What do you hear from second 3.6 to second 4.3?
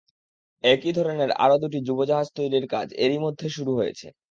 হয়েছে।